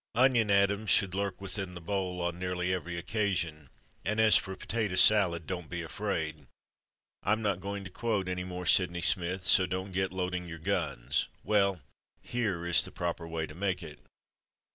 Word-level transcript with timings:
"Onion 0.15 0.49
atoms" 0.49 0.89
should 0.89 1.13
"lurk 1.13 1.39
within 1.39 1.75
the 1.75 1.79
bowl," 1.79 2.21
on 2.21 2.39
nearly 2.39 2.73
every 2.73 2.97
occasion, 2.97 3.69
and 4.03 4.19
as 4.19 4.35
for 4.35 4.51
a 4.53 4.57
potato 4.57 4.95
salad 4.95 5.45
don't 5.45 5.69
be 5.69 5.83
afraid, 5.83 6.47
I'm 7.21 7.43
not 7.43 7.61
going 7.61 7.83
to 7.83 7.91
quote 7.91 8.27
any 8.27 8.43
more 8.43 8.65
Sydney 8.65 9.01
Smith, 9.01 9.43
so 9.43 9.67
don't 9.67 9.91
get 9.91 10.11
loading 10.11 10.47
your 10.47 10.57
guns 10.57 11.27
well, 11.43 11.81
here 12.19 12.65
is 12.65 12.83
the 12.83 12.89
proper 12.91 13.27
way 13.27 13.45
to 13.45 13.53
make 13.53 13.83
it. 13.83 13.99